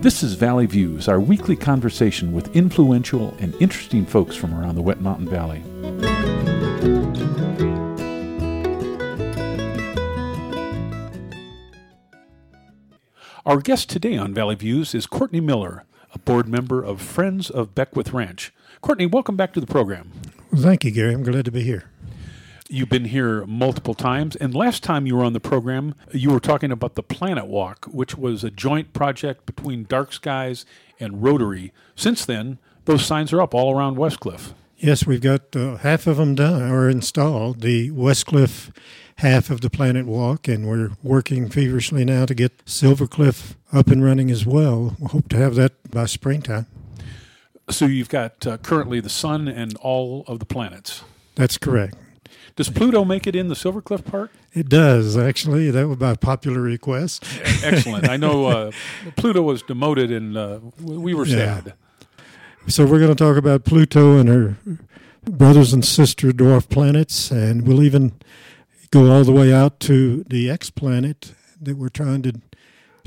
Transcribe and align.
This 0.00 0.22
is 0.22 0.34
Valley 0.34 0.66
Views, 0.66 1.08
our 1.08 1.18
weekly 1.18 1.56
conversation 1.56 2.32
with 2.32 2.54
influential 2.54 3.34
and 3.40 3.52
interesting 3.56 4.06
folks 4.06 4.36
from 4.36 4.54
around 4.54 4.76
the 4.76 4.80
Wet 4.80 5.00
Mountain 5.00 5.28
Valley. 5.28 5.60
Our 13.44 13.58
guest 13.58 13.90
today 13.90 14.16
on 14.16 14.32
Valley 14.32 14.54
Views 14.54 14.94
is 14.94 15.08
Courtney 15.08 15.40
Miller, 15.40 15.84
a 16.14 16.20
board 16.20 16.46
member 16.46 16.80
of 16.80 17.02
Friends 17.02 17.50
of 17.50 17.74
Beckwith 17.74 18.12
Ranch. 18.12 18.52
Courtney, 18.80 19.06
welcome 19.06 19.34
back 19.34 19.52
to 19.54 19.60
the 19.60 19.66
program. 19.66 20.12
Thank 20.54 20.84
you, 20.84 20.92
Gary. 20.92 21.12
I'm 21.12 21.24
glad 21.24 21.44
to 21.46 21.50
be 21.50 21.64
here. 21.64 21.90
You've 22.70 22.90
been 22.90 23.06
here 23.06 23.46
multiple 23.46 23.94
times, 23.94 24.36
and 24.36 24.54
last 24.54 24.82
time 24.82 25.06
you 25.06 25.16
were 25.16 25.24
on 25.24 25.32
the 25.32 25.40
program, 25.40 25.94
you 26.12 26.30
were 26.30 26.40
talking 26.40 26.70
about 26.70 26.96
the 26.96 27.02
Planet 27.02 27.46
Walk, 27.46 27.86
which 27.86 28.18
was 28.18 28.44
a 28.44 28.50
joint 28.50 28.92
project 28.92 29.46
between 29.46 29.84
Dark 29.84 30.12
Skies 30.12 30.66
and 31.00 31.22
Rotary. 31.22 31.72
Since 31.96 32.26
then, 32.26 32.58
those 32.84 33.06
signs 33.06 33.32
are 33.32 33.40
up 33.40 33.54
all 33.54 33.74
around 33.74 33.96
Westcliffe. 33.96 34.52
Yes, 34.76 35.06
we've 35.06 35.22
got 35.22 35.56
uh, 35.56 35.76
half 35.76 36.06
of 36.06 36.18
them 36.18 36.34
done 36.34 36.70
or 36.70 36.90
installed. 36.90 37.62
The 37.62 37.90
Westcliffe 37.90 38.70
half 39.16 39.48
of 39.48 39.62
the 39.62 39.70
Planet 39.70 40.04
Walk, 40.04 40.46
and 40.46 40.68
we're 40.68 40.90
working 41.02 41.48
feverishly 41.48 42.04
now 42.04 42.26
to 42.26 42.34
get 42.34 42.64
Silvercliff 42.66 43.56
up 43.72 43.88
and 43.88 44.04
running 44.04 44.30
as 44.30 44.44
well. 44.44 44.94
We 45.00 45.06
hope 45.06 45.30
to 45.30 45.36
have 45.38 45.54
that 45.54 45.90
by 45.90 46.04
springtime. 46.04 46.66
So 47.70 47.86
you've 47.86 48.10
got 48.10 48.46
uh, 48.46 48.58
currently 48.58 49.00
the 49.00 49.08
sun 49.08 49.48
and 49.48 49.74
all 49.78 50.24
of 50.26 50.38
the 50.38 50.46
planets. 50.46 51.02
That's 51.34 51.56
correct. 51.56 51.96
Does 52.58 52.68
Pluto 52.70 53.04
make 53.04 53.28
it 53.28 53.36
in 53.36 53.46
the 53.46 53.54
Silvercliff 53.54 54.04
Park? 54.04 54.32
It 54.52 54.68
does, 54.68 55.16
actually. 55.16 55.70
That 55.70 55.86
was 55.86 55.96
by 55.96 56.16
popular 56.16 56.60
request. 56.60 57.24
Excellent. 57.62 58.08
I 58.08 58.16
know 58.16 58.46
uh, 58.46 58.72
Pluto 59.16 59.42
was 59.42 59.62
demoted, 59.62 60.10
and 60.10 60.36
uh, 60.36 60.58
we 60.80 61.14
were 61.14 61.24
Yeah. 61.24 61.36
sad. 61.60 61.74
So 62.66 62.84
we're 62.84 62.98
going 62.98 63.14
to 63.14 63.24
talk 63.24 63.36
about 63.36 63.64
Pluto 63.64 64.18
and 64.18 64.28
her 64.28 64.56
brothers 65.22 65.72
and 65.72 65.84
sister 65.84 66.32
dwarf 66.32 66.68
planets, 66.68 67.30
and 67.30 67.64
we'll 67.64 67.80
even 67.84 68.14
go 68.90 69.08
all 69.12 69.22
the 69.22 69.30
way 69.30 69.52
out 69.52 69.78
to 69.80 70.24
the 70.24 70.50
X 70.50 70.68
planet 70.68 71.34
that 71.62 71.76
we're 71.76 71.88
trying 71.90 72.22
to 72.22 72.40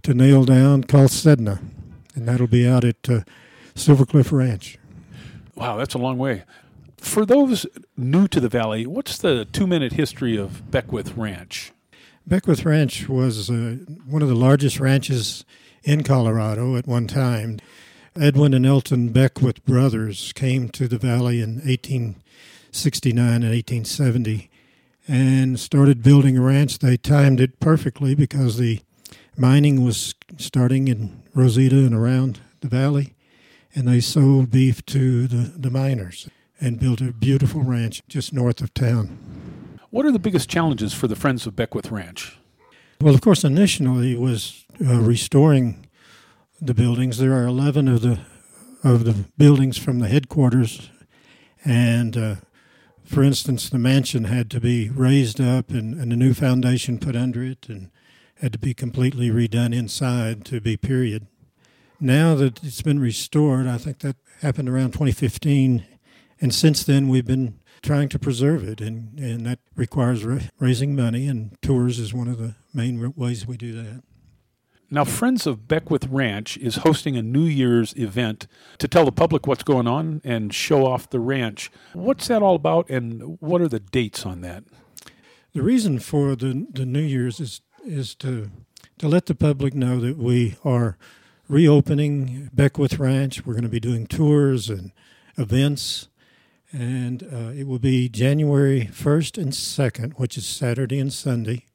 to 0.04 0.14
nail 0.14 0.46
down 0.46 0.86
called 0.86 1.10
Sedna, 1.10 1.60
and 2.16 2.26
that'll 2.26 2.48
be 2.48 2.66
out 2.66 2.86
at 2.86 3.10
uh, 3.10 3.20
Silvercliff 3.76 4.32
Ranch. 4.32 4.78
Wow, 5.56 5.76
that's 5.76 5.94
a 5.94 5.98
long 6.00 6.18
way. 6.18 6.44
For 7.02 7.26
those 7.26 7.66
new 7.98 8.28
to 8.28 8.40
the 8.40 8.48
valley, 8.48 8.86
what's 8.86 9.18
the 9.18 9.44
two 9.44 9.66
minute 9.66 9.94
history 9.94 10.38
of 10.38 10.70
Beckwith 10.70 11.18
Ranch? 11.18 11.74
Beckwith 12.28 12.64
Ranch 12.64 13.10
was 13.10 13.50
uh, 13.50 13.78
one 14.06 14.22
of 14.22 14.30
the 14.30 14.36
largest 14.36 14.80
ranches 14.80 15.44
in 15.84 16.04
Colorado 16.04 16.78
at 16.78 16.88
one 16.88 17.08
time. 17.08 17.60
Edwin 18.16 18.54
and 18.54 18.68
Elton 18.68 19.10
Beckwith 19.10 19.66
brothers 19.66 20.32
came 20.34 20.70
to 20.70 20.88
the 20.88 21.00
valley 21.00 21.42
in 21.42 21.56
1869 21.56 23.26
and 23.26 23.44
1870 23.44 24.50
and 25.08 25.60
started 25.60 26.04
building 26.04 26.38
a 26.38 26.42
ranch. 26.42 26.80
They 26.80 26.98
timed 26.98 27.42
it 27.42 27.60
perfectly 27.60 28.14
because 28.14 28.58
the 28.58 28.80
mining 29.36 29.84
was 29.84 30.14
starting 30.38 30.88
in 30.88 31.24
Rosita 31.34 31.78
and 31.78 31.96
around 31.96 32.40
the 32.62 32.70
valley, 32.70 33.16
and 33.74 33.88
they 33.88 34.02
sold 34.02 34.52
beef 34.52 34.86
to 34.86 35.28
the, 35.28 35.52
the 35.58 35.72
miners 35.72 36.30
and 36.62 36.80
built 36.80 37.02
a 37.02 37.12
beautiful 37.12 37.64
ranch 37.64 38.04
just 38.08 38.32
north 38.32 38.62
of 38.62 38.74
town. 38.74 39.18
What 39.90 40.06
are 40.06 40.12
the 40.12 40.20
biggest 40.20 40.48
challenges 40.48 40.94
for 40.94 41.08
the 41.08 41.16
Friends 41.16 41.46
of 41.46 41.56
Beckwith 41.56 41.92
Ranch? 41.92 42.38
Well, 43.02 43.16
of 43.16 43.22
course, 43.22 43.44
initially 43.44 44.16
was 44.16 44.66
uh, 44.80 45.00
restoring 45.00 45.88
the 46.62 46.76
buildings. 46.76 47.18
There 47.18 47.34
are 47.34 47.46
eleven 47.46 47.88
of 47.88 48.02
the 48.02 48.20
of 48.84 49.04
the 49.06 49.26
buildings 49.38 49.78
from 49.78 50.00
the 50.00 50.08
headquarters, 50.08 50.90
and 51.66 52.16
uh, 52.16 52.36
for 53.04 53.24
instance, 53.24 53.70
the 53.70 53.80
mansion 53.80 54.26
had 54.26 54.50
to 54.52 54.62
be 54.62 54.90
raised 54.90 55.42
up 55.42 55.72
and, 55.72 55.96
and 55.96 56.14
a 56.14 56.16
new 56.16 56.34
foundation 56.34 57.00
put 57.00 57.16
under 57.16 57.44
it, 57.44 57.68
and 57.68 57.90
had 58.36 58.54
to 58.54 58.60
be 58.60 58.74
completely 58.74 59.30
redone 59.30 59.76
inside 59.76 60.46
to 60.46 60.62
be 60.62 60.78
period. 60.78 61.28
Now 62.00 62.36
that 62.36 62.64
it's 62.64 62.82
been 62.82 63.00
restored, 63.00 63.68
I 63.68 63.78
think 63.78 64.00
that 64.00 64.16
happened 64.42 64.70
around 64.70 64.92
2015, 64.94 65.86
and 66.42 66.54
since 66.54 66.84
then 66.84 67.08
we've 67.08 67.26
been 67.26 67.60
trying 67.82 68.10
to 68.10 68.20
preserve 68.20 68.68
it, 68.68 68.82
and, 68.82 69.18
and 69.20 69.46
that 69.46 69.60
requires 69.76 70.26
ra- 70.26 70.40
raising 70.60 70.96
money, 70.96 71.28
and 71.28 71.58
tours 71.62 72.00
is 72.00 72.14
one 72.14 72.28
of 72.28 72.38
the 72.38 72.56
main 72.74 73.14
ways 73.16 73.48
we 73.48 73.58
do 73.58 73.74
that. 73.74 74.04
Now, 74.94 75.06
Friends 75.06 75.48
of 75.48 75.70
Beckwith 75.70 76.08
Ranch 76.08 76.58
is 76.58 76.78
hosting 76.78 77.16
a 77.16 77.22
New 77.22 77.46
Year's 77.46 77.94
event 77.98 78.46
to 78.78 78.90
tell 78.90 79.06
the 79.06 79.12
public 79.14 79.48
what's 79.48 79.64
going 79.64 79.88
on 79.88 80.20
and 80.26 80.54
show 80.54 80.86
off 80.86 81.10
the 81.10 81.20
ranch. 81.22 81.72
What's 81.94 82.28
that 82.28 82.42
all 82.42 82.56
about, 82.56 82.90
and 82.90 83.38
what 83.40 83.62
are 83.62 83.70
the 83.70 83.80
dates 83.80 84.26
on 84.26 84.42
that? 84.42 84.66
The 85.54 85.62
reason 85.62 86.00
for 86.00 86.36
the 86.36 86.68
the 86.72 86.86
New 86.86 87.02
Year's 87.02 87.40
is 87.40 87.62
is 87.86 88.16
to 88.16 88.52
to 88.98 89.08
let 89.08 89.26
the 89.28 89.36
public 89.36 89.74
know 89.74 90.00
that 90.02 90.18
we 90.18 90.56
are 90.64 90.98
reopening 91.48 92.50
Beckwith 92.54 93.00
Ranch. 93.00 93.46
We're 93.46 93.54
going 93.54 93.64
to 93.64 93.70
be 93.70 93.80
doing 93.80 94.08
tours 94.08 94.70
and 94.70 94.92
events, 95.38 96.10
and 96.72 97.24
uh, 97.24 97.52
it 97.56 97.68
will 97.68 97.80
be 97.80 98.10
January 98.10 98.86
first 98.88 99.38
and 99.38 99.54
second, 99.54 100.14
which 100.14 100.38
is 100.38 100.46
Saturday 100.46 101.00
and 101.00 101.12
Sunday. 101.12 101.66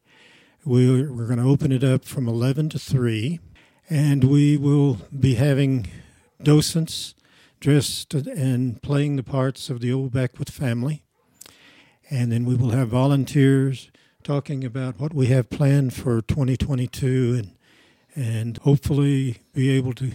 We're 0.64 1.12
we're 1.12 1.26
going 1.26 1.38
to 1.38 1.48
open 1.48 1.72
it 1.72 1.84
up 1.84 2.04
from 2.04 2.28
eleven 2.28 2.68
to 2.70 2.78
three, 2.78 3.40
and 3.90 4.24
we 4.24 4.56
will 4.56 4.98
be 5.18 5.34
having 5.34 5.88
docents 6.42 7.14
dressed 7.60 8.14
and 8.14 8.82
playing 8.82 9.16
the 9.16 9.22
parts 9.22 9.70
of 9.70 9.80
the 9.80 9.92
old 9.92 10.12
Beckwith 10.12 10.50
family 10.50 11.02
and 12.10 12.30
then 12.30 12.44
we 12.44 12.54
will 12.54 12.70
have 12.70 12.88
volunteers 12.88 13.90
talking 14.22 14.64
about 14.64 15.00
what 15.00 15.12
we 15.12 15.26
have 15.26 15.50
planned 15.50 15.94
for 15.94 16.22
2022 16.22 17.34
and 17.38 17.52
and 18.18 18.56
hopefully 18.58 19.38
be 19.52 19.68
able 19.70 19.92
to 19.92 20.12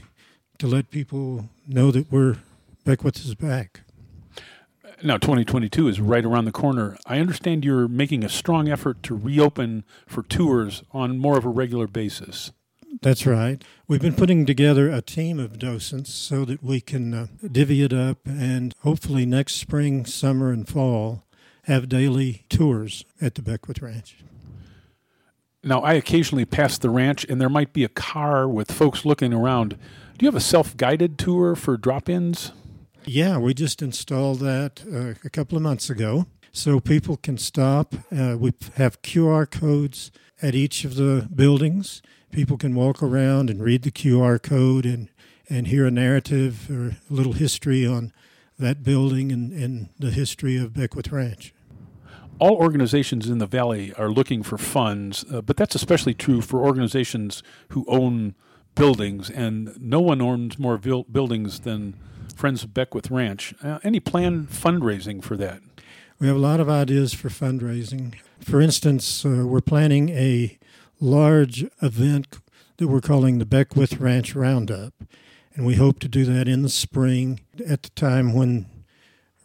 to 0.57 0.67
let 0.67 0.89
people 0.89 1.49
know 1.67 1.91
that 1.91 2.11
we're 2.11 2.37
Beckwith 2.83 3.17
is 3.17 3.35
back. 3.35 3.81
Now, 5.03 5.17
2022 5.17 5.87
is 5.87 5.99
right 5.99 6.23
around 6.23 6.45
the 6.45 6.51
corner. 6.51 6.95
I 7.07 7.17
understand 7.17 7.65
you're 7.65 7.87
making 7.87 8.23
a 8.23 8.29
strong 8.29 8.69
effort 8.69 9.01
to 9.03 9.15
reopen 9.15 9.83
for 10.05 10.21
tours 10.21 10.83
on 10.91 11.17
more 11.17 11.39
of 11.39 11.45
a 11.45 11.49
regular 11.49 11.87
basis. 11.87 12.51
That's 13.01 13.25
right. 13.25 13.63
We've 13.87 14.01
been 14.01 14.13
putting 14.13 14.45
together 14.45 14.91
a 14.91 15.01
team 15.01 15.39
of 15.39 15.57
docents 15.57 16.13
so 16.13 16.45
that 16.45 16.61
we 16.61 16.81
can 16.81 17.13
uh, 17.15 17.27
divvy 17.51 17.81
it 17.81 17.93
up 17.93 18.19
and 18.25 18.75
hopefully 18.81 19.25
next 19.25 19.55
spring, 19.55 20.05
summer, 20.05 20.51
and 20.51 20.67
fall 20.67 21.23
have 21.63 21.89
daily 21.89 22.45
tours 22.49 23.03
at 23.19 23.33
the 23.33 23.41
Beckwith 23.41 23.81
Ranch. 23.81 24.17
Now, 25.63 25.81
I 25.81 25.93
occasionally 25.93 26.45
pass 26.45 26.77
the 26.77 26.89
ranch, 26.91 27.25
and 27.25 27.41
there 27.41 27.49
might 27.49 27.73
be 27.73 27.83
a 27.83 27.89
car 27.89 28.47
with 28.47 28.71
folks 28.71 29.03
looking 29.03 29.33
around. 29.33 29.77
Do 30.17 30.25
you 30.25 30.27
have 30.27 30.35
a 30.35 30.39
self 30.39 30.77
guided 30.77 31.17
tour 31.17 31.55
for 31.55 31.75
drop 31.77 32.07
ins? 32.07 32.51
Yeah, 33.05 33.39
we 33.39 33.55
just 33.55 33.81
installed 33.81 34.39
that 34.41 34.83
uh, 34.91 35.15
a 35.25 35.29
couple 35.29 35.57
of 35.57 35.63
months 35.63 35.89
ago. 35.89 36.27
So 36.51 36.79
people 36.79 37.17
can 37.17 37.37
stop. 37.37 37.95
Uh, 38.15 38.35
we 38.37 38.53
have 38.75 39.01
QR 39.01 39.49
codes 39.49 40.11
at 40.41 40.53
each 40.53 40.85
of 40.85 40.95
the 40.95 41.27
buildings. 41.33 42.01
People 42.31 42.57
can 42.57 42.75
walk 42.75 43.01
around 43.01 43.49
and 43.49 43.63
read 43.63 43.83
the 43.83 43.91
QR 43.91 44.41
code 44.41 44.85
and, 44.85 45.09
and 45.49 45.67
hear 45.67 45.87
a 45.87 45.91
narrative 45.91 46.69
or 46.69 46.97
a 47.09 47.13
little 47.13 47.33
history 47.33 47.87
on 47.87 48.13
that 48.59 48.83
building 48.83 49.31
and, 49.31 49.51
and 49.51 49.89
the 49.97 50.11
history 50.11 50.57
of 50.57 50.73
Beckwith 50.73 51.11
Ranch. 51.11 51.53
All 52.37 52.55
organizations 52.55 53.29
in 53.29 53.39
the 53.39 53.47
valley 53.47 53.93
are 53.93 54.09
looking 54.09 54.43
for 54.43 54.57
funds, 54.57 55.25
uh, 55.31 55.41
but 55.41 55.57
that's 55.57 55.75
especially 55.75 56.13
true 56.13 56.41
for 56.41 56.59
organizations 56.59 57.41
who 57.69 57.85
own 57.87 58.35
buildings, 58.75 59.29
and 59.29 59.79
no 59.79 59.99
one 59.99 60.21
owns 60.21 60.57
more 60.57 60.77
buildings 60.77 61.61
than 61.61 61.95
Friends 62.35 62.63
of 62.63 62.73
Beckwith 62.73 63.11
Ranch. 63.11 63.53
Uh, 63.63 63.79
any 63.83 63.99
planned 63.99 64.49
fundraising 64.49 65.23
for 65.23 65.37
that? 65.37 65.61
We 66.19 66.27
have 66.27 66.35
a 66.35 66.39
lot 66.39 66.59
of 66.59 66.69
ideas 66.69 67.13
for 67.13 67.29
fundraising. 67.29 68.15
For 68.39 68.61
instance, 68.61 69.25
uh, 69.25 69.45
we're 69.45 69.61
planning 69.61 70.09
a 70.09 70.57
large 70.99 71.65
event 71.81 72.39
that 72.77 72.87
we're 72.87 73.01
calling 73.01 73.39
the 73.39 73.45
Beckwith 73.45 73.99
Ranch 73.99 74.35
Roundup. 74.35 74.93
And 75.53 75.65
we 75.65 75.75
hope 75.75 75.99
to 75.99 76.07
do 76.07 76.23
that 76.25 76.47
in 76.47 76.61
the 76.61 76.69
spring 76.69 77.41
at 77.67 77.83
the 77.83 77.89
time 77.89 78.33
when 78.33 78.65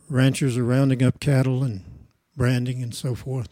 ranchers 0.09 0.56
are 0.56 0.65
rounding 0.65 1.03
up 1.03 1.19
cattle 1.21 1.65
and 1.65 1.82
branding 2.37 2.82
and 2.82 2.94
so 2.94 3.15
forth. 3.15 3.49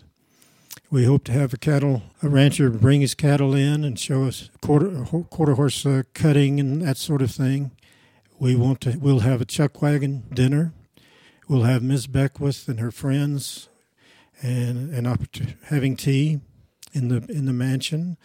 We 0.91 1.05
hope 1.05 1.25
to 1.25 1.33
have 1.33 1.53
a 1.53 1.57
cattle 1.57 2.03
a 2.23 2.29
rancher 2.29 2.71
bring 2.71 3.01
his 3.01 3.15
cattle 3.15 3.55
in 3.55 3.85
and 3.85 3.99
show 3.99 4.25
us 4.25 4.51
quarter 4.61 5.05
quarter 5.31 5.55
horse 5.55 5.85
uh, 5.85 6.03
cutting 6.13 6.61
and 6.61 6.83
that 6.83 6.97
sort 6.97 7.23
of 7.23 7.31
thing. 7.31 7.73
We 8.39 8.57
want 8.57 8.81
to 8.83 8.99
we'll 8.99 9.21
have 9.21 9.41
a 9.41 9.45
chuck 9.45 9.81
wagon 9.81 10.25
dinner. 10.33 10.73
We'll 11.49 11.63
have 11.63 11.83
Miss 11.83 12.07
Beckwith 12.07 12.69
and 12.69 12.81
her 12.81 12.91
friends 12.91 13.69
and 14.43 14.93
an 14.93 15.07
opportunity 15.07 15.57
having 15.65 15.97
tea 15.97 16.41
in 16.93 17.09
the 17.09 17.25
in 17.29 17.47
the 17.47 17.53
mansion. 17.53 18.17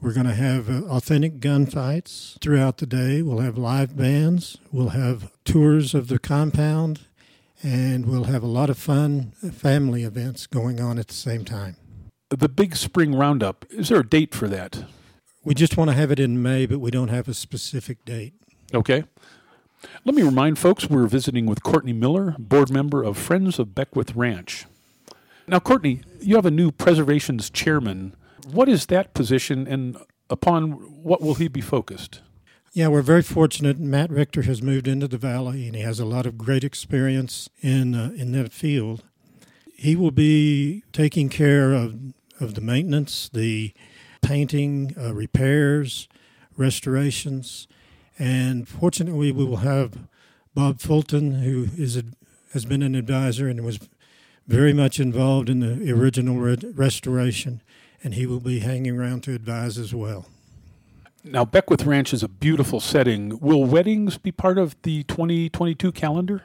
We're 0.00 0.12
going 0.12 0.26
to 0.26 0.34
have 0.34 0.70
uh, 0.70 0.86
authentic 0.86 1.40
gunfights 1.40 2.40
throughout 2.40 2.78
the 2.78 2.86
day. 2.86 3.20
We'll 3.20 3.40
have 3.40 3.58
live 3.58 3.96
bands. 3.96 4.56
We'll 4.70 4.90
have 4.90 5.32
tours 5.44 5.92
of 5.92 6.06
the 6.06 6.20
compound. 6.20 7.00
And 7.64 8.06
we'll 8.06 8.24
have 8.24 8.44
a 8.44 8.46
lot 8.46 8.70
of 8.70 8.78
fun 8.78 9.32
family 9.52 10.04
events 10.04 10.46
going 10.46 10.80
on 10.80 10.96
at 10.96 11.08
the 11.08 11.14
same 11.14 11.44
time. 11.44 11.76
The 12.30 12.48
big 12.48 12.76
spring 12.76 13.16
roundup, 13.16 13.64
is 13.70 13.88
there 13.88 13.98
a 13.98 14.08
date 14.08 14.32
for 14.32 14.46
that? 14.46 14.84
We 15.42 15.54
just 15.54 15.76
want 15.76 15.90
to 15.90 15.96
have 15.96 16.12
it 16.12 16.20
in 16.20 16.40
May, 16.40 16.66
but 16.66 16.78
we 16.78 16.92
don't 16.92 17.08
have 17.08 17.26
a 17.26 17.34
specific 17.34 18.04
date. 18.04 18.34
Okay. 18.72 19.02
Let 20.04 20.14
me 20.14 20.22
remind 20.22 20.58
folks 20.58 20.88
we're 20.88 21.06
visiting 21.06 21.46
with 21.46 21.62
Courtney 21.62 21.92
Miller, 21.92 22.34
board 22.38 22.70
member 22.70 23.02
of 23.02 23.16
Friends 23.16 23.58
of 23.58 23.74
Beckwith 23.74 24.14
Ranch. 24.16 24.66
Now, 25.46 25.60
Courtney, 25.60 26.02
you 26.20 26.36
have 26.36 26.46
a 26.46 26.50
new 26.50 26.70
preservations 26.70 27.48
chairman. 27.48 28.14
What 28.50 28.68
is 28.68 28.86
that 28.86 29.14
position 29.14 29.66
and 29.66 29.96
upon 30.28 30.72
what 31.02 31.20
will 31.20 31.34
he 31.34 31.48
be 31.48 31.60
focused? 31.60 32.20
Yeah, 32.72 32.88
we're 32.88 33.02
very 33.02 33.22
fortunate. 33.22 33.78
Matt 33.78 34.10
Richter 34.10 34.42
has 34.42 34.62
moved 34.62 34.86
into 34.86 35.08
the 35.08 35.16
valley 35.16 35.66
and 35.66 35.74
he 35.74 35.82
has 35.82 35.98
a 35.98 36.04
lot 36.04 36.26
of 36.26 36.38
great 36.38 36.64
experience 36.64 37.48
in 37.60 37.94
uh, 37.94 38.12
in 38.16 38.32
that 38.32 38.52
field. 38.52 39.04
He 39.74 39.96
will 39.96 40.10
be 40.10 40.84
taking 40.92 41.28
care 41.28 41.72
of 41.72 41.96
of 42.40 42.54
the 42.54 42.60
maintenance, 42.60 43.30
the 43.32 43.72
painting, 44.22 44.94
uh, 44.98 45.14
repairs, 45.14 46.08
restorations, 46.56 47.66
and 48.18 48.68
fortunately, 48.68 49.32
we 49.32 49.44
will 49.44 49.58
have 49.58 49.98
Bob 50.54 50.80
Fulton, 50.80 51.36
who 51.36 51.68
is 51.76 51.96
a, 51.96 52.02
has 52.52 52.64
been 52.64 52.82
an 52.82 52.94
advisor 52.94 53.48
and 53.48 53.64
was 53.64 53.78
very 54.46 54.72
much 54.72 54.98
involved 54.98 55.48
in 55.48 55.60
the 55.60 55.92
original 55.92 56.36
re- 56.36 56.56
restoration, 56.74 57.62
and 58.02 58.14
he 58.14 58.26
will 58.26 58.40
be 58.40 58.60
hanging 58.60 58.98
around 58.98 59.22
to 59.24 59.34
advise 59.34 59.78
as 59.78 59.94
well. 59.94 60.26
Now, 61.22 61.44
Beckwith 61.44 61.84
Ranch 61.84 62.14
is 62.14 62.22
a 62.22 62.28
beautiful 62.28 62.80
setting. 62.80 63.38
Will 63.40 63.64
weddings 63.64 64.18
be 64.18 64.32
part 64.32 64.56
of 64.56 64.80
the 64.82 65.02
2022 65.04 65.92
calendar? 65.92 66.42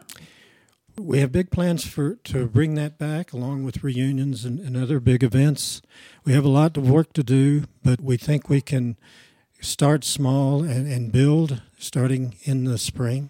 We 0.97 1.19
have 1.19 1.31
big 1.31 1.49
plans 1.49 1.85
for 1.85 2.15
to 2.25 2.47
bring 2.47 2.75
that 2.75 2.97
back, 2.97 3.33
along 3.33 3.63
with 3.63 3.83
reunions 3.83 4.45
and, 4.45 4.59
and 4.59 4.75
other 4.75 4.99
big 4.99 5.23
events. 5.23 5.81
We 6.23 6.33
have 6.33 6.45
a 6.45 6.49
lot 6.49 6.77
of 6.77 6.89
work 6.89 7.13
to 7.13 7.23
do, 7.23 7.63
but 7.83 8.01
we 8.01 8.17
think 8.17 8.49
we 8.49 8.61
can 8.61 8.97
start 9.63 10.03
small 10.03 10.63
and, 10.63 10.87
and 10.87 11.11
build 11.11 11.61
starting 11.79 12.35
in 12.43 12.65
the 12.65 12.77
spring. 12.77 13.29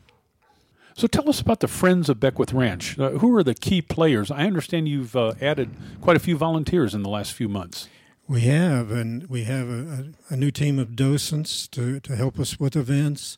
So 0.96 1.08
tell 1.08 1.28
us 1.28 1.40
about 1.40 1.60
the 1.60 1.68
Friends 1.68 2.10
of 2.10 2.20
Beckwith 2.20 2.54
Ranch. 2.54 3.00
Uh, 3.00 3.12
who 3.12 3.36
are 3.36 3.44
the 3.44 3.56
key 3.56 3.82
players? 3.82 4.30
I 4.30 4.46
understand 4.46 4.88
you've 4.88 5.16
uh, 5.16 5.34
added 5.42 5.72
quite 6.02 6.16
a 6.16 6.20
few 6.20 6.38
volunteers 6.38 6.94
in 6.94 7.02
the 7.02 7.10
last 7.10 7.34
few 7.34 7.50
months. 7.50 7.88
We 8.28 8.42
have, 8.42 8.92
and 8.92 9.28
we 9.28 9.44
have 9.44 9.70
a, 9.70 10.14
a, 10.30 10.36
new 10.38 10.50
team 10.50 10.80
of 10.80 10.96
docents 10.96 11.68
to, 11.70 12.00
to 12.00 12.16
help 12.16 12.40
us 12.40 12.60
with 12.60 12.76
events, 12.76 13.38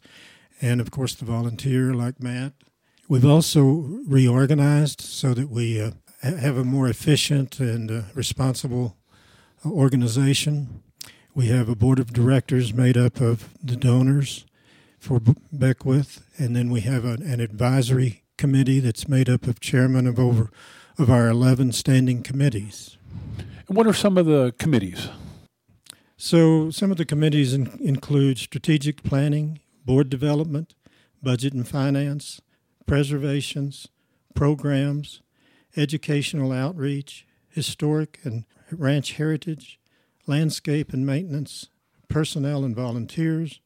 and 0.62 0.80
of 0.80 0.92
course 0.92 1.16
the 1.16 1.26
volunteer 1.26 1.94
like 1.94 2.22
Matt. 2.22 2.54
We've 3.08 3.26
also 3.26 4.02
reorganized 4.08 5.02
so 5.02 5.34
that 5.34 5.50
we 5.50 5.82
uh, 5.82 5.92
have 6.22 6.58
a 6.58 6.64
more 6.64 6.88
efficient 6.88 7.60
and 7.60 7.90
uh, 7.90 8.02
responsible 8.14 8.98
organization. 9.66 10.84
We 11.36 11.48
have 11.48 11.68
a 11.68 11.76
board 11.76 12.00
of 12.00 12.14
directors 12.14 12.74
made 12.74 12.96
up 12.96 13.20
of 13.20 13.50
the 13.62 13.76
donors 13.76 14.46
for 14.98 15.20
Beckwith, 15.52 16.26
and 16.38 16.56
then 16.56 16.70
we 16.70 16.80
have 16.82 17.04
an, 17.04 17.22
an 17.24 17.42
advisory 17.42 18.24
committee 18.38 18.80
that's 18.80 19.10
made 19.10 19.30
up 19.30 19.46
of 19.46 19.60
chairmen 19.60 20.08
of 20.08 20.18
over 20.18 20.50
of 20.98 21.10
our 21.10 21.28
11 21.28 21.74
standing 21.74 22.24
committees. 22.24 22.96
And 23.68 23.76
what 23.76 23.86
are 23.86 23.94
some 23.94 24.18
of 24.18 24.26
the 24.26 24.54
committees? 24.58 25.10
So, 26.16 26.72
some 26.72 26.90
of 26.90 26.96
the 26.96 27.04
committees 27.04 27.54
in, 27.54 27.78
include 27.82 28.38
strategic 28.38 29.04
planning, 29.04 29.60
board 29.84 30.10
development, 30.10 30.74
budget 31.22 31.52
and 31.52 31.68
finance, 31.68 32.40
preservations, 32.86 33.90
programs, 34.36 35.22
educational 35.76 36.54
outreach, 36.54 37.28
historic 37.50 38.20
and 38.24 38.46
ranch 38.72 39.14
heritage, 39.14 39.82
landscape 40.28 40.94
and 40.94 41.06
maintenance, 41.06 41.68
personnel 42.08 42.64
and 42.64 42.76
volunteers, 42.76 43.60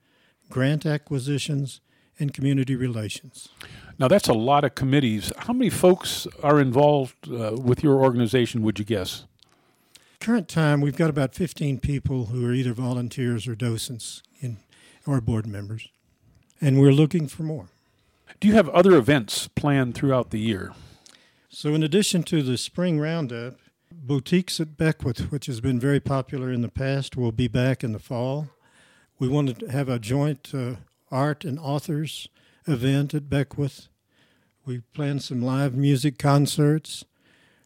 grant 0.50 0.86
acquisitions, 0.86 1.82
and 2.20 2.34
community 2.34 2.76
relations. 2.76 3.50
Now, 3.98 4.08
that's 4.08 4.28
a 4.28 4.34
lot 4.34 4.64
of 4.64 4.76
committees. 4.76 5.32
How 5.38 5.54
many 5.54 5.70
folks 5.70 6.28
are 6.44 6.60
involved 6.60 7.32
uh, 7.32 7.56
with 7.56 7.84
your 7.84 7.96
organization, 7.96 8.62
would 8.64 8.78
you 8.78 8.86
guess? 8.86 9.26
Current 10.20 10.50
time, 10.50 10.82
we've 10.82 10.98
got 10.98 11.10
about 11.10 11.34
15 11.34 11.80
people 11.80 12.26
who 12.26 12.46
are 12.46 12.54
either 12.54 12.74
volunteers 12.74 13.48
or 13.48 13.56
docents 13.56 14.22
in, 14.42 14.58
or 15.06 15.22
board 15.22 15.48
members, 15.48 15.88
and 16.60 16.80
we're 16.80 16.92
looking 16.92 17.28
for 17.28 17.44
more. 17.44 17.70
Do 18.42 18.48
you 18.48 18.54
have 18.54 18.70
other 18.70 18.96
events 18.96 19.48
planned 19.48 19.96
throughout 19.96 20.32
the 20.32 20.40
year? 20.40 20.74
So, 21.50 21.74
in 21.74 21.84
addition 21.84 22.24
to 22.24 22.44
the 22.44 22.58
spring 22.58 23.00
roundup, 23.00 23.56
Boutiques 23.92 24.60
at 24.60 24.78
Beckwith, 24.78 25.32
which 25.32 25.48
has 25.48 25.62
been 25.62 25.80
very 25.80 26.00
popular 26.00 26.52
in 26.52 26.62
the 26.62 26.70
past, 26.70 27.18
will 27.18 27.32
be 27.32 27.48
back 27.48 27.84
in 27.84 27.92
the 27.92 28.00
fall. 28.00 28.50
We 29.18 29.28
want 29.28 29.60
to 29.60 29.72
have 29.72 29.90
a 29.90 30.00
joint 30.00 30.54
uh, 30.54 30.76
art 31.12 31.44
and 31.44 31.60
authors 31.60 32.28
event 32.68 33.14
at 33.14 33.30
Beckwith. 33.30 33.88
We 34.66 34.82
plan 34.94 35.20
some 35.20 35.42
live 35.42 35.76
music 35.76 36.20
concerts. 36.20 37.04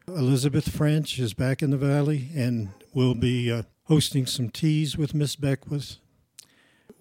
Elizabeth 0.08 0.70
French 0.70 1.20
is 1.20 1.34
back 1.34 1.62
in 1.62 1.72
the 1.72 1.78
valley 1.78 2.30
and 2.36 2.70
will 2.94 3.16
be 3.16 3.52
uh, 3.52 3.64
hosting 3.86 4.26
some 4.26 4.50
teas 4.50 4.98
with 4.98 5.14
Miss 5.14 5.36
Beckwith. 5.36 5.98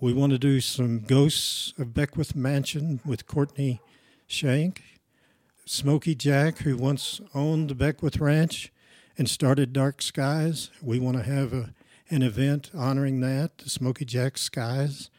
We 0.00 0.12
want 0.12 0.32
to 0.32 0.38
do 0.38 0.60
some 0.60 1.00
Ghosts 1.00 1.74
of 1.78 1.94
Beckwith 1.94 2.34
Mansion 2.34 3.00
with 3.04 3.26
Courtney 3.28 3.80
Shank. 4.26 4.82
Smokey 5.64 6.16
Jack, 6.16 6.58
who 6.58 6.76
once 6.76 7.20
owned 7.34 7.70
the 7.70 7.76
Beckwith 7.76 8.18
Ranch, 8.18 8.72
and 9.18 9.28
started 9.28 9.72
Dark 9.72 10.02
Skies. 10.02 10.70
We 10.80 10.98
want 10.98 11.16
to 11.16 11.22
have 11.22 11.52
a, 11.52 11.74
an 12.10 12.22
event 12.22 12.70
honoring 12.74 13.20
that, 13.20 13.58
the 13.58 13.70
Smokey 13.70 14.04
Jack 14.04 14.38
Skies, 14.38 15.10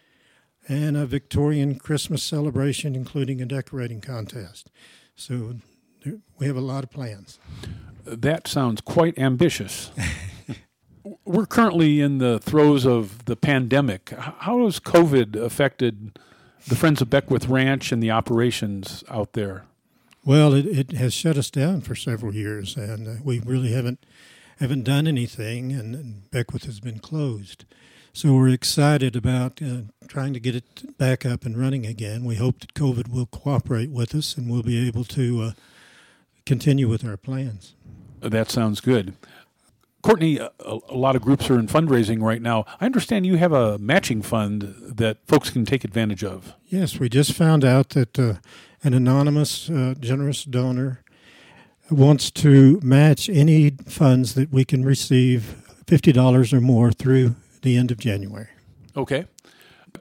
and 0.67 0.95
a 0.95 1.05
Victorian 1.05 1.75
Christmas 1.75 2.23
celebration, 2.23 2.95
including 2.95 3.41
a 3.41 3.45
decorating 3.45 4.01
contest. 4.01 4.69
So 5.15 5.55
we 6.37 6.47
have 6.47 6.55
a 6.55 6.61
lot 6.61 6.83
of 6.83 6.89
plans. 6.89 7.39
That 8.05 8.47
sounds 8.47 8.81
quite 8.81 9.17
ambitious. 9.17 9.91
We're 11.25 11.45
currently 11.45 11.99
in 11.99 12.17
the 12.17 12.39
throes 12.39 12.85
of 12.85 13.25
the 13.25 13.35
pandemic. 13.35 14.09
How 14.11 14.63
has 14.65 14.79
COVID 14.79 15.35
affected 15.35 16.17
the 16.67 16.75
Friends 16.75 17.01
of 17.01 17.09
Beckwith 17.09 17.47
Ranch 17.47 17.91
and 17.91 18.01
the 18.01 18.11
operations 18.11 19.03
out 19.09 19.33
there? 19.33 19.65
Well, 20.25 20.53
it, 20.53 20.65
it 20.65 20.91
has 20.93 21.13
shut 21.13 21.37
us 21.37 21.49
down 21.49 21.81
for 21.81 21.95
several 21.95 22.33
years, 22.33 22.77
and 22.77 23.07
uh, 23.07 23.21
we 23.23 23.39
really 23.39 23.73
haven't 23.73 24.05
haven't 24.59 24.83
done 24.83 25.07
anything, 25.07 25.73
and, 25.73 25.95
and, 25.95 26.31
Beckwith 26.31 26.65
has 26.65 26.79
been 26.79 26.99
closed. 26.99 27.65
So 28.13 28.33
we're 28.33 28.49
excited 28.49 29.15
about 29.15 29.61
uh, 29.61 29.81
trying 30.07 30.33
to 30.33 30.39
get 30.39 30.55
it 30.55 30.97
back 30.97 31.25
up 31.25 31.43
and 31.43 31.57
running 31.57 31.85
again. 31.85 32.23
We 32.23 32.35
hope 32.35 32.59
that 32.59 32.75
COVID 32.75 33.11
will 33.11 33.25
cooperate 33.25 33.89
with 33.89 34.13
us, 34.15 34.37
and 34.37 34.49
we'll 34.49 34.63
be 34.63 34.87
able 34.87 35.03
to 35.05 35.41
uh, 35.41 35.51
continue 36.45 36.87
with 36.87 37.03
our 37.03 37.17
plans. 37.17 37.73
That 38.21 38.51
sounds 38.51 38.79
good. 38.79 39.15
Courtney, 40.03 40.37
a, 40.37 40.51
a, 40.59 40.97
lot 40.97 41.15
of 41.15 41.21
groups 41.21 41.49
are 41.49 41.57
in 41.57 41.65
fundraising 41.65 42.21
right 42.21 42.41
now. 42.41 42.65
I 42.81 42.85
understand 42.85 43.25
you 43.25 43.37
have 43.37 43.53
a 43.53 43.77
matching 43.79 44.21
fund 44.21 44.75
that 44.81 45.17
folks 45.25 45.49
can 45.49 45.63
take 45.63 45.85
advantage 45.85 46.25
of. 46.25 46.53
Yes, 46.67 46.99
we 46.99 47.07
just 47.07 47.31
found 47.31 47.63
out 47.63 47.89
that 47.89 48.19
uh, 48.19 48.35
an 48.83 48.93
anonymous 48.93 49.69
uh, 49.69 49.95
generous 49.97 50.43
donor 50.43 51.01
wants 51.89 52.31
to 52.31 52.81
match 52.83 53.29
any 53.29 53.71
funds 53.87 54.33
that 54.33 54.51
we 54.51 54.65
can 54.65 54.83
receive 54.83 55.63
$50 55.85 56.53
or 56.53 56.59
more 56.59 56.91
through 56.91 57.35
the 57.61 57.77
end 57.77 57.89
of 57.89 57.97
January. 57.97 58.49
Okay. 58.97 59.25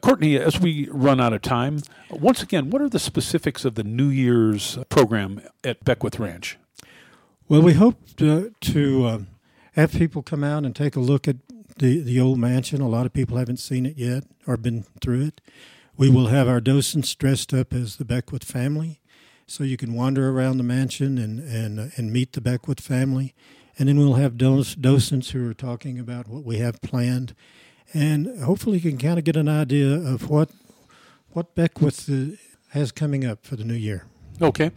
Courtney, 0.00 0.36
as 0.36 0.58
we 0.58 0.88
run 0.90 1.20
out 1.20 1.32
of 1.32 1.42
time, 1.42 1.80
once 2.10 2.42
again, 2.42 2.70
what 2.70 2.82
are 2.82 2.88
the 2.88 2.98
specifics 2.98 3.64
of 3.64 3.76
the 3.76 3.84
New 3.84 4.08
Year's 4.08 4.78
program 4.88 5.42
at 5.62 5.84
Beckwith 5.84 6.18
Ranch? 6.18 6.58
Well, 7.48 7.62
we 7.62 7.74
hope 7.74 7.98
to, 8.16 8.52
to 8.62 9.04
uh, 9.06 9.18
have 9.72 9.92
people 9.92 10.22
come 10.22 10.44
out 10.44 10.64
and 10.64 10.74
take 10.74 10.96
a 10.96 11.00
look 11.00 11.26
at 11.28 11.36
the, 11.78 12.00
the 12.00 12.20
old 12.20 12.38
mansion. 12.38 12.80
A 12.80 12.88
lot 12.88 13.06
of 13.06 13.12
people 13.12 13.36
haven't 13.36 13.58
seen 13.58 13.86
it 13.86 13.96
yet 13.96 14.24
or 14.46 14.56
been 14.56 14.84
through 15.00 15.22
it. 15.22 15.40
We 15.96 16.08
will 16.08 16.28
have 16.28 16.48
our 16.48 16.60
docents 16.60 17.14
dressed 17.14 17.52
up 17.52 17.72
as 17.72 17.96
the 17.96 18.04
Beckwith 18.04 18.44
family, 18.44 19.00
so 19.46 19.62
you 19.62 19.76
can 19.76 19.94
wander 19.94 20.30
around 20.30 20.56
the 20.56 20.62
mansion 20.64 21.18
and 21.18 21.40
and 21.40 21.78
uh, 21.78 21.86
and 21.96 22.12
meet 22.12 22.32
the 22.32 22.40
Beckwith 22.40 22.80
family, 22.80 23.34
and 23.78 23.88
then 23.88 23.98
we'll 23.98 24.14
have 24.14 24.38
docents 24.38 25.30
who 25.30 25.48
are 25.48 25.54
talking 25.54 25.98
about 25.98 26.28
what 26.28 26.44
we 26.44 26.58
have 26.58 26.80
planned, 26.80 27.34
and 27.92 28.42
hopefully 28.42 28.78
you 28.78 28.90
can 28.90 28.98
kind 28.98 29.18
of 29.18 29.24
get 29.24 29.36
an 29.36 29.48
idea 29.48 29.94
of 29.94 30.30
what 30.30 30.50
what 31.32 31.54
Beckwith 31.54 32.08
uh, 32.08 32.36
has 32.70 32.90
coming 32.90 33.24
up 33.24 33.44
for 33.44 33.56
the 33.56 33.64
new 33.64 33.74
year. 33.74 34.06
Okay. 34.40 34.70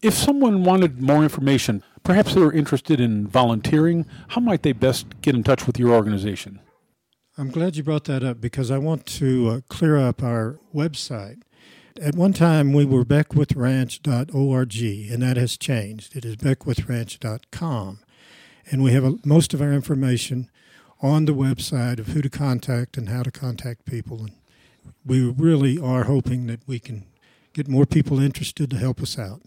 If 0.00 0.14
someone 0.14 0.62
wanted 0.62 1.02
more 1.02 1.24
information, 1.24 1.82
perhaps 2.04 2.34
they 2.34 2.40
were 2.40 2.52
interested 2.52 3.00
in 3.00 3.26
volunteering, 3.26 4.06
how 4.28 4.40
might 4.40 4.62
they 4.62 4.70
best 4.70 5.20
get 5.22 5.34
in 5.34 5.42
touch 5.42 5.66
with 5.66 5.76
your 5.76 5.92
organization? 5.92 6.60
I'm 7.36 7.50
glad 7.50 7.74
you 7.74 7.82
brought 7.82 8.04
that 8.04 8.22
up 8.22 8.40
because 8.40 8.70
I 8.70 8.78
want 8.78 9.06
to 9.06 9.48
uh, 9.48 9.60
clear 9.68 9.96
up 9.96 10.22
our 10.22 10.60
website. 10.72 11.42
At 12.00 12.14
one 12.14 12.32
time, 12.32 12.72
we 12.72 12.84
were 12.84 13.04
beckwithranch.org, 13.04 15.12
and 15.12 15.22
that 15.22 15.36
has 15.36 15.56
changed. 15.56 16.14
It 16.14 16.24
is 16.24 16.36
beckwithranch.com. 16.36 17.98
And 18.70 18.84
we 18.84 18.92
have 18.92 19.04
a, 19.04 19.14
most 19.24 19.52
of 19.52 19.60
our 19.60 19.72
information 19.72 20.48
on 21.02 21.24
the 21.24 21.34
website 21.34 21.98
of 21.98 22.08
who 22.08 22.22
to 22.22 22.30
contact 22.30 22.96
and 22.96 23.08
how 23.08 23.24
to 23.24 23.32
contact 23.32 23.84
people. 23.84 24.20
And 24.20 24.36
we 25.04 25.28
really 25.28 25.76
are 25.76 26.04
hoping 26.04 26.46
that 26.46 26.60
we 26.68 26.78
can 26.78 27.06
get 27.52 27.66
more 27.66 27.86
people 27.86 28.20
interested 28.20 28.70
to 28.70 28.76
help 28.76 29.00
us 29.00 29.18
out. 29.18 29.40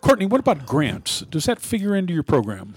Courtney, 0.00 0.26
what 0.26 0.40
about 0.40 0.66
grants? 0.66 1.20
Does 1.22 1.44
that 1.44 1.60
figure 1.60 1.94
into 1.94 2.12
your 2.12 2.22
program? 2.22 2.74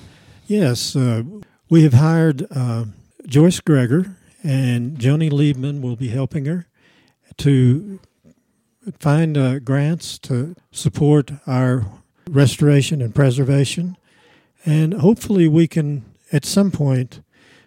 Yes. 0.47 0.95
Uh, 0.95 1.23
we 1.69 1.83
have 1.83 1.93
hired 1.93 2.45
uh, 2.51 2.85
Joyce 3.25 3.61
Greger, 3.61 4.15
and 4.43 4.97
Joni 4.97 5.31
Liebman 5.31 5.81
will 5.81 5.95
be 5.95 6.09
helping 6.09 6.45
her 6.45 6.67
to 7.37 7.99
find 8.99 9.37
uh, 9.37 9.59
grants 9.59 10.19
to 10.19 10.55
support 10.71 11.31
our 11.47 11.85
restoration 12.29 13.01
and 13.01 13.15
preservation. 13.15 13.97
And 14.65 14.95
hopefully, 14.95 15.47
we 15.47 15.67
can 15.67 16.05
at 16.31 16.45
some 16.45 16.71
point 16.71 17.21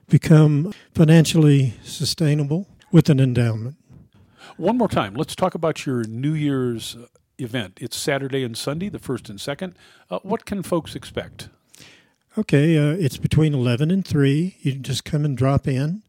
become 0.09 0.73
financially 0.95 1.75
sustainable 1.83 2.69
with 2.93 3.09
an 3.09 3.21
endowment. 3.21 3.77
One 4.57 4.79
more 4.79 4.89
time, 4.89 5.15
let's 5.15 5.35
talk 5.35 5.55
about 5.55 5.85
your 5.85 6.05
New 6.05 6.33
Year's 6.33 6.97
event. 7.39 7.79
It's 7.81 7.97
Saturday 7.97 8.43
and 8.45 8.57
Sunday, 8.57 8.89
the 8.89 8.99
first 8.99 9.29
and 9.29 9.41
second. 9.41 9.77
Uh, 10.11 10.19
what 10.23 10.45
can 10.45 10.63
folks 10.63 10.95
expect? 10.95 11.49
Okay, 12.39 12.77
uh, 12.77 12.97
it's 12.99 13.17
between 13.17 13.55
11 13.55 13.91
and 13.91 14.07
3. 14.07 14.57
You 14.61 14.73
can 14.73 14.83
just 14.83 15.05
come 15.05 15.25
and 15.25 15.37
drop 15.37 15.67
in 15.67 16.03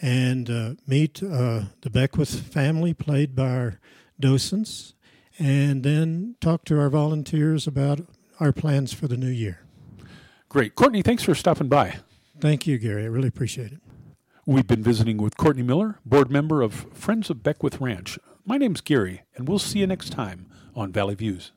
and 0.00 0.50
uh, 0.50 0.74
meet 0.86 1.22
uh, 1.22 1.62
the 1.80 1.90
Beckwith 1.90 2.40
family, 2.40 2.94
played 2.94 3.34
by 3.34 3.50
our 3.50 3.80
docents, 4.20 4.94
and 5.38 5.82
then 5.82 6.36
talk 6.40 6.64
to 6.66 6.78
our 6.78 6.90
volunteers 6.90 7.66
about 7.66 8.00
our 8.38 8.52
plans 8.52 8.92
for 8.92 9.08
the 9.08 9.16
new 9.16 9.30
year. 9.30 9.60
Great. 10.48 10.74
Courtney, 10.74 11.02
thanks 11.02 11.22
for 11.22 11.34
stopping 11.34 11.68
by. 11.68 11.96
Thank 12.38 12.66
you, 12.66 12.78
Gary. 12.78 13.02
I 13.04 13.06
really 13.06 13.28
appreciate 13.28 13.72
it. 13.72 13.80
We've 14.44 14.66
been 14.66 14.82
visiting 14.82 15.16
with 15.16 15.36
Courtney 15.36 15.62
Miller, 15.64 15.98
board 16.04 16.30
member 16.30 16.62
of 16.62 16.86
Friends 16.92 17.30
of 17.30 17.42
Beckwith 17.42 17.80
Ranch. 17.80 18.18
My 18.44 18.58
name's 18.58 18.80
Gary, 18.80 19.22
and 19.34 19.48
we'll 19.48 19.58
see 19.58 19.80
you 19.80 19.86
next 19.88 20.10
time 20.10 20.46
on 20.76 20.92
Valley 20.92 21.14
Views. 21.14 21.52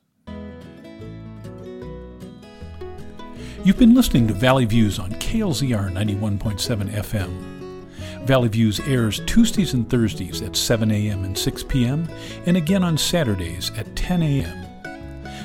You've 3.62 3.78
been 3.78 3.94
listening 3.94 4.26
to 4.28 4.34
Valley 4.34 4.64
Views 4.64 4.98
on 4.98 5.10
KLZR 5.12 5.92
91.7 5.92 6.90
FM. 6.92 8.26
Valley 8.26 8.48
Views 8.48 8.80
airs 8.80 9.20
Tuesdays 9.26 9.74
and 9.74 9.88
Thursdays 9.88 10.40
at 10.40 10.56
7 10.56 10.90
a.m. 10.90 11.24
and 11.24 11.36
6 11.36 11.64
p.m., 11.64 12.08
and 12.46 12.56
again 12.56 12.82
on 12.82 12.96
Saturdays 12.96 13.70
at 13.76 13.94
10 13.96 14.22
a.m. 14.22 14.66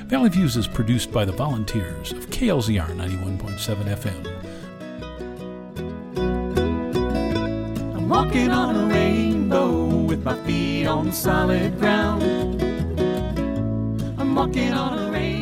Valley 0.07 0.29
Views 0.29 0.55
is 0.55 0.67
produced 0.67 1.11
by 1.11 1.25
the 1.25 1.31
volunteers 1.33 2.13
of 2.13 2.29
KLZR 2.29 2.95
91.7 2.95 3.83
FM. 3.97 4.35
I'm 7.95 8.07
walking 8.07 8.51
on 8.51 8.75
a 8.75 8.93
rainbow 8.93 9.87
with 9.87 10.23
my 10.23 10.41
feet 10.45 10.85
on 10.85 11.11
solid 11.11 11.77
ground. 11.79 12.34
Walking 14.45 14.73
on 14.73 14.99
a 14.99 15.11
rainbow. 15.11 15.34